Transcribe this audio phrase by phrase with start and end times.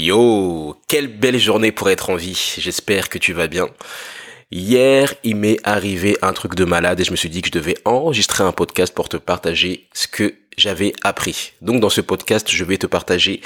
[0.00, 2.54] Yo, quelle belle journée pour être en vie.
[2.56, 3.68] J'espère que tu vas bien.
[4.50, 7.52] Hier, il m'est arrivé un truc de malade et je me suis dit que je
[7.52, 11.52] devais enregistrer un podcast pour te partager ce que j'avais appris.
[11.60, 13.42] Donc dans ce podcast, je vais te partager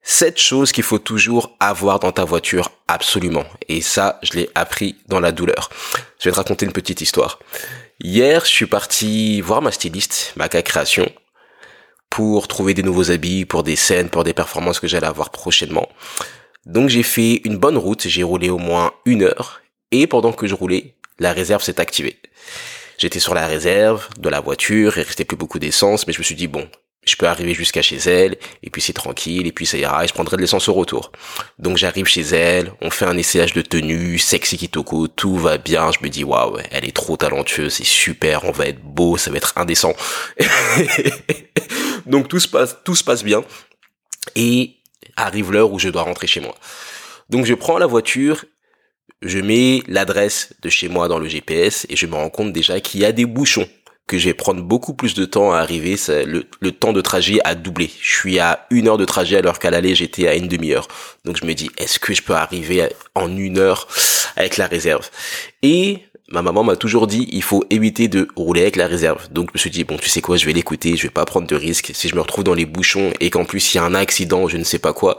[0.00, 3.44] sept choses qu'il faut toujours avoir dans ta voiture absolument.
[3.68, 5.70] Et ça, je l'ai appris dans la douleur.
[6.20, 7.40] Je vais te raconter une petite histoire.
[8.00, 11.10] Hier, je suis parti voir ma styliste, Maca Création,
[12.10, 15.88] pour trouver des nouveaux habits, pour des scènes, pour des performances que j'allais avoir prochainement.
[16.66, 19.62] Donc j'ai fait une bonne route, j'ai roulé au moins une heure,
[19.92, 22.18] et pendant que je roulais, la réserve s'est activée.
[22.98, 26.24] J'étais sur la réserve de la voiture, il restait plus beaucoup d'essence, mais je me
[26.24, 26.68] suis dit bon,
[27.06, 30.08] je peux arriver jusqu'à chez elle, et puis c'est tranquille, et puis ça ira, et
[30.08, 31.12] je prendrai de l'essence au retour.
[31.58, 35.90] Donc j'arrive chez elle, on fait un essayage de tenue, sexy kitoko, tout va bien,
[35.92, 39.30] je me dis waouh, elle est trop talentueuse, c'est super, on va être beau, ça
[39.30, 39.94] va être indécent.
[42.10, 43.44] Donc tout se passe, tout se passe bien.
[44.34, 44.76] Et
[45.16, 46.54] arrive l'heure où je dois rentrer chez moi.
[47.30, 48.44] Donc je prends la voiture,
[49.22, 52.80] je mets l'adresse de chez moi dans le GPS et je me rends compte déjà
[52.80, 53.68] qu'il y a des bouchons
[54.10, 55.94] que je vais prendre beaucoup plus de temps à arriver,
[56.26, 57.88] le, temps de trajet a doublé.
[58.02, 60.88] Je suis à une heure de trajet alors qu'à l'aller j'étais à une demi-heure.
[61.24, 63.86] Donc je me dis, est-ce que je peux arriver en une heure
[64.34, 65.08] avec la réserve?
[65.62, 69.30] Et ma maman m'a toujours dit il faut éviter de rouler avec la réserve.
[69.30, 71.24] Donc je me suis dit bon tu sais quoi je vais l'écouter, je vais pas
[71.24, 71.92] prendre de risques.
[71.94, 74.48] Si je me retrouve dans les bouchons et qu'en plus il y a un accident,
[74.48, 75.18] je ne sais pas quoi,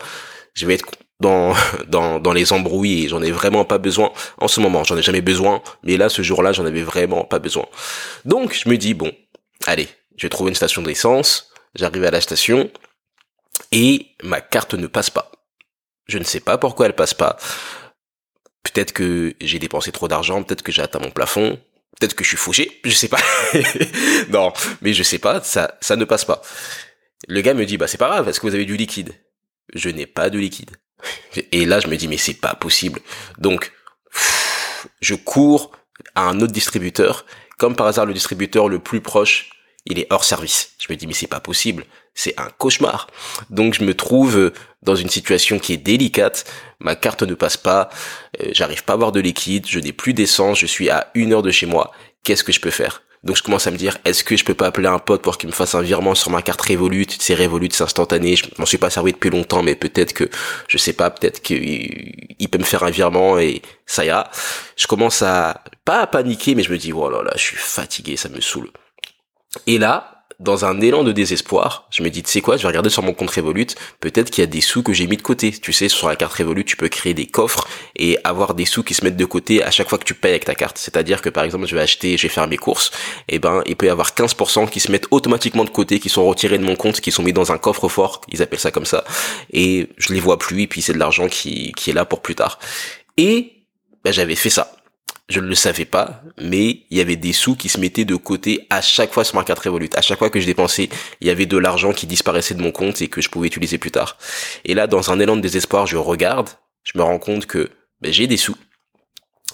[0.54, 0.86] je vais être
[1.22, 1.54] dans
[1.88, 4.84] dans dans les embrouilles j'en ai vraiment pas besoin en ce moment.
[4.84, 7.66] J'en ai jamais besoin, mais là ce jour-là j'en avais vraiment pas besoin.
[8.26, 9.12] Donc je me dis bon
[9.66, 11.50] allez je vais trouver une station d'essence.
[11.76, 12.70] J'arrive à la station
[13.72, 15.32] et ma carte ne passe pas.
[16.08, 17.38] Je ne sais pas pourquoi elle passe pas.
[18.64, 21.60] Peut-être que j'ai dépensé trop d'argent, peut-être que j'ai atteint mon plafond,
[22.00, 23.20] peut-être que je suis fauché, je sais pas.
[24.30, 26.42] non, mais je sais pas, ça, ça ne passe pas.
[27.28, 29.14] Le gars me dit, bah c'est pas grave, est-ce que vous avez du liquide?
[29.74, 30.72] Je n'ai pas de liquide.
[31.52, 33.00] Et là, je me dis, mais c'est pas possible.
[33.38, 33.72] Donc,
[35.02, 35.72] je cours
[36.16, 37.26] à un autre distributeur.
[37.58, 39.52] Comme par hasard, le distributeur le plus proche,
[39.86, 40.74] il est hors service.
[40.80, 43.08] Je me dis, mais c'est pas possible c'est un cauchemar.
[43.50, 44.52] Donc je me trouve
[44.84, 46.46] dans une situation qui est délicate,
[46.80, 47.90] ma carte ne passe pas,
[48.42, 51.34] euh, j'arrive pas à avoir de liquide, je n'ai plus d'essence, je suis à une
[51.34, 51.92] heure de chez moi,
[52.24, 53.04] qu'est-ce que je peux faire?
[53.24, 55.38] Donc je commence à me dire, est-ce que je peux pas appeler un pote pour
[55.38, 57.06] qu'il me fasse un virement sur ma carte Revolut?
[57.20, 58.36] C'est Revolut, c'est instantané.
[58.36, 60.28] Je m'en suis pas servi depuis longtemps, mais peut-être que,
[60.68, 64.32] je sais pas, peut-être qu'il peut me faire un virement et ça ira.
[64.76, 67.58] Je commence à, pas à paniquer, mais je me dis, oh là là, je suis
[67.58, 68.72] fatigué, ça me saoule.
[69.68, 72.68] Et là, dans un élan de désespoir, je me dis, tu sais quoi, je vais
[72.68, 73.68] regarder sur mon compte Revolut,
[74.00, 75.52] peut-être qu'il y a des sous que j'ai mis de côté.
[75.52, 78.84] Tu sais, sur la carte Revolut, tu peux créer des coffres et avoir des sous
[78.84, 80.80] qui se mettent de côté à chaque fois que tu payes avec ta carte.
[80.80, 82.92] C'est-à-dire que par exemple, je vais acheter, je vais faire mes courses,
[83.28, 86.10] et eh ben, il peut y avoir 15% qui se mettent automatiquement de côté, qui
[86.10, 88.72] sont retirés de mon compte, qui sont mis dans un coffre fort, ils appellent ça
[88.72, 89.04] comme ça,
[89.54, 92.22] et je les vois plus, et puis c'est de l'argent qui, qui est là pour
[92.22, 92.58] plus tard.
[93.18, 93.54] Et
[94.04, 94.74] ben, j'avais fait ça
[95.32, 98.16] je ne le savais pas, mais il y avait des sous qui se mettaient de
[98.16, 99.90] côté à chaque fois sur ma carte Revolut.
[99.96, 100.90] À chaque fois que je dépensais,
[101.22, 103.78] il y avait de l'argent qui disparaissait de mon compte et que je pouvais utiliser
[103.78, 104.18] plus tard.
[104.66, 106.50] Et là, dans un élan de désespoir, je regarde,
[106.84, 107.70] je me rends compte que
[108.02, 108.58] ben, j'ai des sous.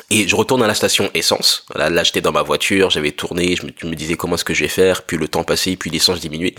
[0.10, 1.66] Et je retourne à la station essence.
[1.76, 4.54] Là, là j'étais dans ma voiture, j'avais tourné, je me, me disais comment est-ce que
[4.54, 6.56] je vais faire, puis le temps passait, puis l'essence diminuait.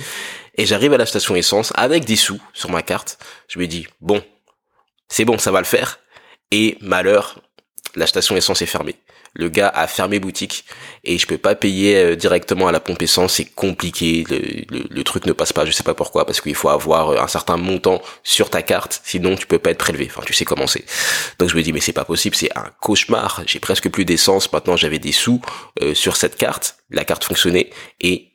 [0.57, 3.19] Et j'arrive à la station essence avec des sous sur ma carte.
[3.49, 4.23] Je me dis, bon,
[5.09, 6.01] c'est bon, ça va le faire.
[6.51, 7.41] Et malheur,
[7.95, 8.97] la station essence est fermée.
[9.35, 10.65] Le gars a fermé boutique
[11.05, 15.27] et je peux pas payer euh, directement à la pompe essence, c'est compliqué, le, truc
[15.27, 18.03] ne passe pas, je sais pas pourquoi, parce qu'il faut avoir euh, un certain montant
[18.23, 20.09] sur ta carte, sinon tu peux pas être prélevé.
[20.11, 20.85] Enfin, tu sais comment c'est.
[21.39, 23.43] Donc je me dis mais c'est pas possible, c'est un cauchemar.
[23.47, 24.53] J'ai presque plus d'essence.
[24.53, 25.41] Maintenant j'avais des sous
[25.83, 28.33] euh, sur cette carte, la carte fonctionnait et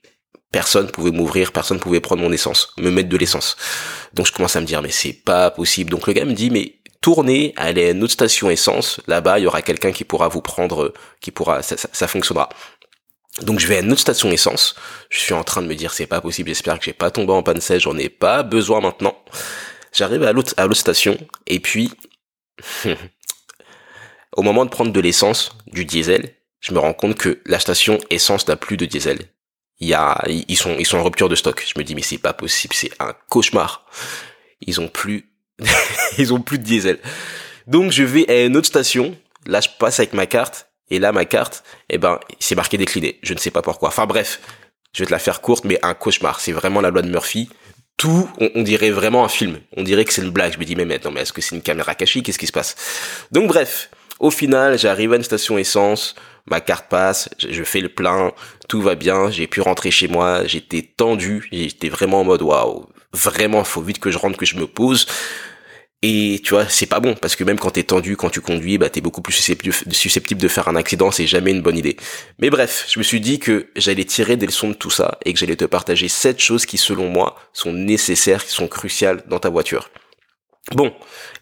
[0.51, 3.57] personne pouvait m'ouvrir, personne pouvait prendre mon essence, me mettre de l'essence.
[4.13, 5.89] Donc je commence à me dire mais c'est pas possible.
[5.89, 9.43] Donc le gars me dit mais tournez, allez à une autre station essence, là-bas il
[9.43, 12.49] y aura quelqu'un qui pourra vous prendre, qui pourra, ça, fonctionnera.
[13.41, 14.75] Donc je vais à une autre station essence.
[15.09, 16.49] Je suis en train de me dire c'est pas possible.
[16.49, 17.83] J'espère que j'ai pas tombé en panne sèche.
[17.83, 19.17] J'en ai pas besoin maintenant.
[19.91, 21.91] J'arrive à l'autre à l'autre station et puis
[24.37, 27.99] au moment de prendre de l'essence, du diesel, je me rends compte que la station
[28.11, 29.19] essence n'a plus de diesel.
[29.79, 31.65] Il y a ils sont ils sont en rupture de stock.
[31.67, 32.75] Je me dis mais c'est pas possible.
[32.75, 33.87] C'est un cauchemar.
[34.61, 35.32] Ils ont plus
[36.17, 36.99] ils ont plus de diesel.
[37.67, 39.15] Donc je vais à une autre station.
[39.45, 40.69] Là, je passe avec ma carte.
[40.89, 43.19] Et là, ma carte, eh ben, c'est marqué décliné.
[43.23, 43.89] Je ne sais pas pourquoi.
[43.89, 44.39] Enfin bref,
[44.93, 46.39] je vais te la faire courte, mais un cauchemar.
[46.39, 47.49] C'est vraiment la loi de Murphy.
[47.97, 49.59] Tout, on, dirait vraiment un film.
[49.77, 50.53] On dirait que c'est une blague.
[50.53, 52.21] Je me dis, mais maintenant, mais est-ce que c'est une caméra cachée?
[52.21, 52.75] Qu'est-ce qui se passe?
[53.31, 53.89] Donc bref,
[54.23, 56.15] au final, j'arrive à une station essence.
[56.45, 58.31] Ma carte passe, je fais le plein,
[58.69, 62.85] tout va bien, j'ai pu rentrer chez moi, j'étais tendu, j'étais vraiment en mode waouh,
[63.13, 65.07] vraiment, faut vite que je rentre, que je me pose.
[66.01, 68.77] Et tu vois, c'est pas bon parce que même quand t'es tendu, quand tu conduis,
[68.77, 71.11] bah t'es beaucoup plus susceptible, de faire un accident.
[71.11, 71.95] C'est jamais une bonne idée.
[72.39, 75.31] Mais bref, je me suis dit que j'allais tirer des leçons de tout ça et
[75.33, 79.39] que j'allais te partager sept choses qui, selon moi, sont nécessaires, qui sont cruciales dans
[79.39, 79.89] ta voiture.
[80.71, 80.93] Bon,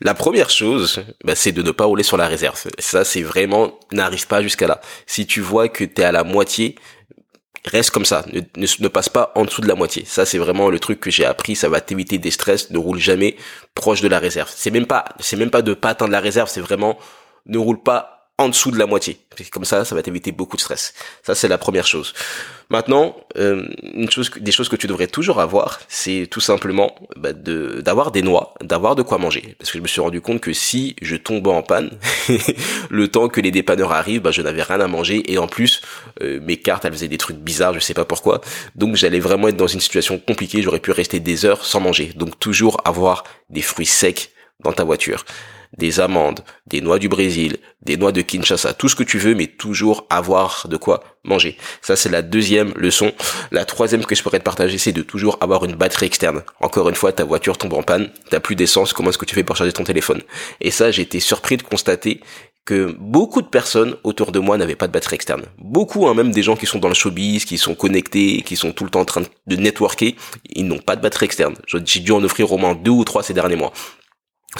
[0.01, 2.59] la première chose, bah, c'est de ne pas rouler sur la réserve.
[2.79, 4.81] Ça, c'est vraiment, n'arrive pas jusqu'à là.
[5.05, 6.75] Si tu vois que t'es à la moitié,
[7.65, 10.03] reste comme ça, ne, ne, passe pas en dessous de la moitié.
[10.05, 11.55] Ça, c'est vraiment le truc que j'ai appris.
[11.55, 12.71] Ça va t'éviter des stress.
[12.71, 13.37] Ne roule jamais
[13.75, 14.51] proche de la réserve.
[14.55, 16.49] C'est même pas, c'est même pas de pas atteindre la réserve.
[16.49, 16.97] C'est vraiment
[17.45, 19.17] ne roule pas en dessous de la moitié.
[19.51, 20.93] Comme ça, ça va t'éviter beaucoup de stress.
[21.23, 22.13] Ça, c'est la première chose.
[22.69, 27.33] Maintenant, euh, une chose, des choses que tu devrais toujours avoir, c'est tout simplement bah,
[27.33, 29.55] de d'avoir des noix, d'avoir de quoi manger.
[29.59, 31.91] Parce que je me suis rendu compte que si je tombe en panne,
[32.89, 35.81] le temps que les dépanneurs arrivent, bah, je n'avais rien à manger et en plus,
[36.21, 38.41] euh, mes cartes, elles faisaient des trucs bizarres, je sais pas pourquoi.
[38.75, 40.61] Donc, j'allais vraiment être dans une situation compliquée.
[40.61, 42.11] J'aurais pu rester des heures sans manger.
[42.15, 44.31] Donc, toujours avoir des fruits secs
[44.63, 45.25] dans ta voiture
[45.77, 49.35] des amandes, des noix du Brésil, des noix de Kinshasa, tout ce que tu veux,
[49.35, 51.57] mais toujours avoir de quoi manger.
[51.81, 53.13] Ça, c'est la deuxième leçon.
[53.51, 56.43] La troisième que je pourrais te partager, c'est de toujours avoir une batterie externe.
[56.59, 59.35] Encore une fois, ta voiture tombe en panne, t'as plus d'essence, comment est-ce que tu
[59.35, 60.21] fais pour charger ton téléphone?
[60.59, 62.21] Et ça, j'ai été surpris de constater
[62.65, 65.43] que beaucoup de personnes autour de moi n'avaient pas de batterie externe.
[65.57, 68.71] Beaucoup, hein, même des gens qui sont dans le showbiz, qui sont connectés, qui sont
[68.71, 70.15] tout le temps en train de networker,
[70.49, 71.55] ils n'ont pas de batterie externe.
[71.65, 73.73] J'ai dû en offrir au moins deux ou trois ces derniers mois.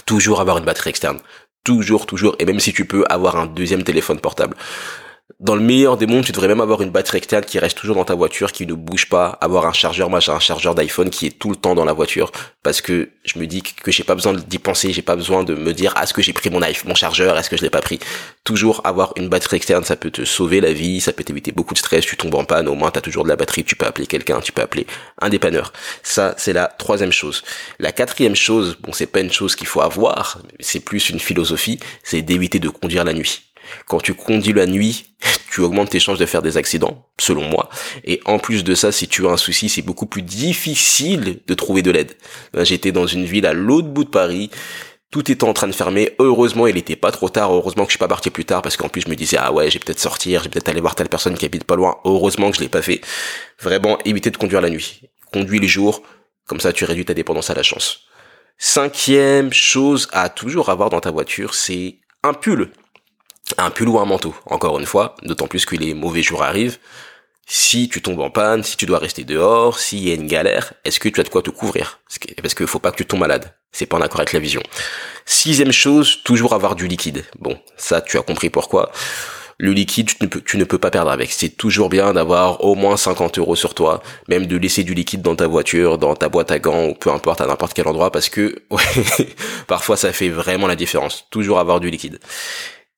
[0.06, 1.20] Toujours avoir une batterie externe.
[1.64, 2.36] Toujours, toujours.
[2.40, 4.56] Et même si tu peux avoir un deuxième téléphone portable
[5.40, 7.96] dans le meilleur des mondes, tu devrais même avoir une batterie externe qui reste toujours
[7.96, 11.10] dans ta voiture, qui ne bouge pas, avoir un chargeur, moi j'ai un chargeur d'iPhone
[11.10, 12.32] qui est tout le temps dans la voiture,
[12.64, 15.56] parce que je me dis que j'ai pas besoin d'y penser, j'ai pas besoin de
[15.56, 17.82] me dire, est-ce que j'ai pris mon iPhone, mon chargeur, est-ce que je l'ai pas
[17.82, 18.00] pris?
[18.44, 21.74] Toujours avoir une batterie externe, ça peut te sauver la vie, ça peut t'éviter beaucoup
[21.74, 23.86] de stress, tu tombes en panne, au moins t'as toujours de la batterie, tu peux
[23.86, 24.88] appeler quelqu'un, tu peux appeler
[25.22, 25.72] un dépanneur.
[26.04, 27.44] Ça, c'est la troisième chose.
[27.80, 31.80] La quatrième chose, bon, c'est pas une chose qu'il faut avoir, c'est plus une philosophie,
[32.04, 33.51] c'est d'éviter de conduire la nuit.
[33.88, 35.16] Quand tu conduis la nuit,
[35.52, 37.70] tu augmentes tes chances de faire des accidents, selon moi.
[38.04, 41.54] Et en plus de ça, si tu as un souci, c'est beaucoup plus difficile de
[41.54, 42.16] trouver de l'aide.
[42.60, 44.50] J'étais dans une ville à l'autre bout de Paris.
[45.12, 46.16] Tout était en train de fermer.
[46.20, 47.54] Heureusement, il était pas trop tard.
[47.54, 49.52] Heureusement que je suis pas parti plus tard parce qu'en plus je me disais ah
[49.52, 51.98] ouais, j'ai peut-être sortir, j'ai peut-être aller voir telle personne qui habite pas loin.
[52.06, 53.02] Heureusement que je l'ai pas fait.
[53.60, 55.02] Vraiment, éviter de conduire la nuit.
[55.34, 56.02] Conduis les jours,
[56.48, 58.06] comme ça tu réduis ta dépendance à la chance.
[58.58, 62.72] Cinquième chose à toujours avoir dans ta voiture, c'est un pull
[63.58, 64.36] un pull ou un manteau.
[64.46, 66.78] Encore une fois, d'autant plus que les mauvais jours arrivent.
[67.48, 70.74] Si tu tombes en panne, si tu dois rester dehors, s'il y a une galère,
[70.86, 72.00] est-ce que tu as de quoi te couvrir?
[72.42, 73.54] Parce qu'il faut pas que tu tombes malade.
[73.72, 74.62] C'est pas en accord avec la vision.
[75.26, 77.26] Sixième chose, toujours avoir du liquide.
[77.40, 78.92] Bon, ça tu as compris pourquoi.
[79.58, 81.32] Le liquide, tu ne peux, tu ne peux pas perdre avec.
[81.32, 85.22] C'est toujours bien d'avoir au moins 50 euros sur toi, même de laisser du liquide
[85.22, 88.12] dans ta voiture, dans ta boîte à gants, ou peu importe, à n'importe quel endroit,
[88.12, 88.56] parce que
[89.68, 91.26] parfois ça fait vraiment la différence.
[91.30, 92.20] Toujours avoir du liquide.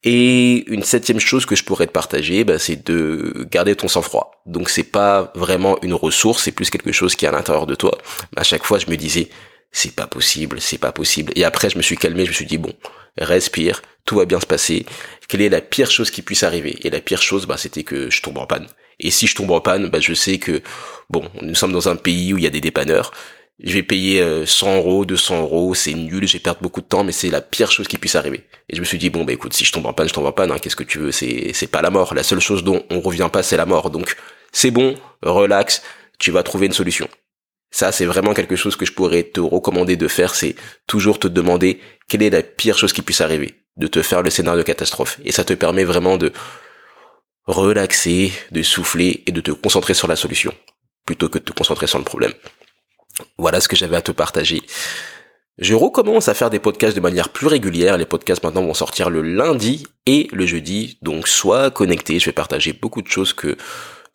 [0.03, 4.43] Et une septième chose que je pourrais te partager, bah, c'est de garder ton sang-froid.
[4.45, 7.75] Donc c'est pas vraiment une ressource, c'est plus quelque chose qui est à l'intérieur de
[7.75, 7.97] toi.
[8.35, 9.29] À chaque fois, je me disais,
[9.71, 11.31] c'est pas possible, c'est pas possible.
[11.37, 12.73] Et après, je me suis calmé, je me suis dit, bon,
[13.17, 14.85] respire, tout va bien se passer.
[15.29, 16.77] Quelle est la pire chose qui puisse arriver?
[16.83, 18.67] Et la pire chose, bah, c'était que je tombe en panne.
[18.99, 20.61] Et si je tombe en panne, bah, je sais que,
[21.09, 23.13] bon, nous sommes dans un pays où il y a des dépanneurs
[23.59, 27.03] je vais payer 100 euh, euros, 200 euros, c'est nul, j'ai perdu beaucoup de temps,
[27.03, 28.47] mais c'est la pire chose qui puisse arriver.
[28.69, 30.25] Et je me suis dit, bon, bah écoute, si je tombe en panne, je tombe
[30.25, 32.13] en panne, hein, qu'est-ce que tu veux, c'est, c'est pas la mort.
[32.15, 33.89] La seule chose dont on revient pas, c'est la mort.
[33.89, 34.15] Donc,
[34.51, 35.83] c'est bon, relax,
[36.19, 37.07] tu vas trouver une solution.
[37.69, 40.55] Ça, c'est vraiment quelque chose que je pourrais te recommander de faire, c'est
[40.87, 44.29] toujours te demander quelle est la pire chose qui puisse arriver, de te faire le
[44.29, 45.19] scénario de catastrophe.
[45.25, 46.31] Et ça te permet vraiment de
[47.45, 50.53] relaxer, de souffler et de te concentrer sur la solution,
[51.05, 52.33] plutôt que de te concentrer sur le problème.
[53.37, 54.61] Voilà ce que j'avais à te partager.
[55.59, 57.97] Je recommence à faire des podcasts de manière plus régulière.
[57.97, 60.97] Les podcasts maintenant vont sortir le lundi et le jeudi.
[61.01, 62.17] Donc sois connecté.
[62.19, 63.55] Je vais partager beaucoup de choses que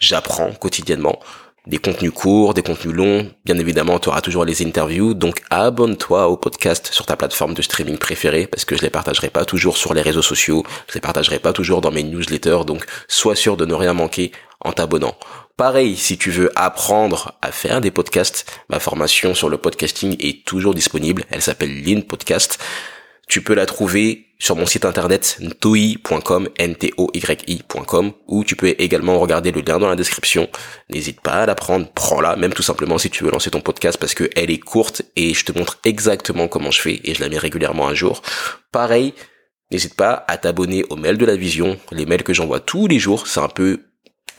[0.00, 1.20] j'apprends quotidiennement.
[1.68, 3.30] Des contenus courts, des contenus longs.
[3.44, 5.12] Bien évidemment, tu auras toujours les interviews.
[5.12, 9.28] Donc abonne-toi au podcast sur ta plateforme de streaming préférée parce que je les partagerai
[9.28, 10.64] pas toujours sur les réseaux sociaux.
[10.88, 12.64] Je les partagerai pas toujours dans mes newsletters.
[12.66, 15.14] Donc sois sûr de ne rien manquer en t'abonnant.
[15.58, 20.46] Pareil, si tu veux apprendre à faire des podcasts, ma formation sur le podcasting est
[20.46, 21.24] toujours disponible.
[21.30, 22.58] Elle s'appelle Lean Podcast.
[23.28, 26.94] Tu peux la trouver sur mon site internet ntoi.com, n t
[28.46, 30.48] tu peux également regarder le lien dans la description.
[30.88, 33.98] N'hésite pas à la prendre, prends-la, même tout simplement si tu veux lancer ton podcast
[33.98, 37.20] parce que elle est courte et je te montre exactement comment je fais et je
[37.20, 38.22] la mets régulièrement un jour.
[38.72, 39.12] Pareil,
[39.70, 42.98] n'hésite pas à t'abonner aux mails de la vision, les mails que j'envoie tous les
[42.98, 43.87] jours, c'est un peu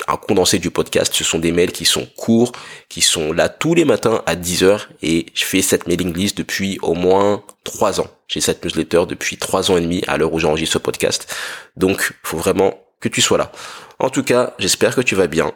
[0.08, 1.14] un condensé du podcast.
[1.14, 2.52] Ce sont des mails qui sont courts,
[2.88, 6.38] qui sont là tous les matins à 10 heures et je fais cette mailing list
[6.38, 8.08] depuis au moins 3 ans.
[8.28, 11.34] J'ai cette newsletter depuis 3 ans et demi à l'heure où j'enregistre ce podcast.
[11.76, 13.52] Donc, faut vraiment que tu sois là.
[14.00, 15.52] En tout cas, j'espère que tu vas bien.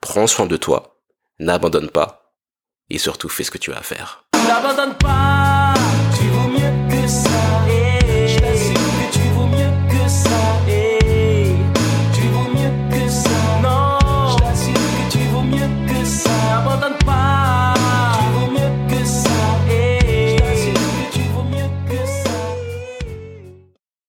[0.00, 0.96] Prends soin de toi.
[1.38, 2.34] N'abandonne pas.
[2.90, 4.24] Et surtout, fais ce que tu as à faire.
[4.46, 5.61] N'abandonne pas